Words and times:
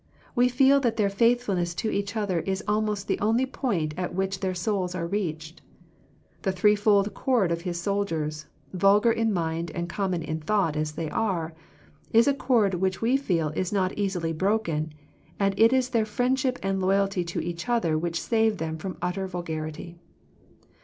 We 0.33 0.49
feel 0.49 0.79
that 0.79 0.97
their 0.97 1.11
faith 1.11 1.43
fulness 1.43 1.75
to 1.75 1.91
each 1.91 2.15
other 2.15 2.39
is 2.39 2.63
almost 2.67 3.07
the 3.07 3.19
only 3.19 3.45
point 3.45 3.93
at 3.97 4.15
which 4.15 4.39
their 4.39 4.55
souls 4.55 4.95
are 4.95 5.05
reached. 5.05 5.61
The 6.41 6.51
threefold 6.51 7.13
cord 7.13 7.51
of 7.51 7.61
his 7.61 7.79
soldiers, 7.79 8.47
vulgar 8.73 9.11
in 9.11 9.31
mind 9.31 9.69
and 9.75 9.87
common 9.87 10.23
in 10.23 10.39
thought 10.39 10.75
as 10.75 10.93
they 10.93 11.11
are, 11.11 11.53
is 12.13 12.27
a 12.27 12.33
cord 12.33 12.73
which 12.73 13.03
we 13.03 13.15
feel 13.15 13.49
is 13.49 13.71
not 13.71 13.93
easily 13.95 14.33
broken, 14.33 14.91
and 15.39 15.53
it 15.55 15.71
is 15.71 15.89
their 15.89 16.05
friendship 16.07 16.57
and 16.63 16.81
loy 16.81 16.95
alty 16.95 17.23
to 17.27 17.39
each 17.39 17.69
other 17.69 17.95
which 17.95 18.19
save 18.19 18.57
them 18.57 18.79
from 18.79 18.97
utter 19.03 19.27
vulgarity. 19.27 19.99